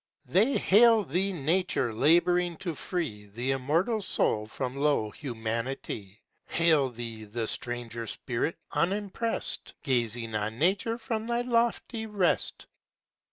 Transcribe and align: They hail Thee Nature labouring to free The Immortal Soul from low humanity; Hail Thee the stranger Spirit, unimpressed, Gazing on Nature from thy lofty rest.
They 0.25 0.57
hail 0.57 1.03
Thee 1.03 1.31
Nature 1.31 1.93
labouring 1.93 2.55
to 2.57 2.73
free 2.73 3.27
The 3.27 3.51
Immortal 3.51 4.01
Soul 4.01 4.47
from 4.47 4.75
low 4.75 5.11
humanity; 5.11 6.23
Hail 6.47 6.89
Thee 6.89 7.23
the 7.25 7.47
stranger 7.47 8.07
Spirit, 8.07 8.57
unimpressed, 8.71 9.75
Gazing 9.83 10.33
on 10.33 10.57
Nature 10.57 10.97
from 10.97 11.27
thy 11.27 11.41
lofty 11.41 12.07
rest. 12.07 12.65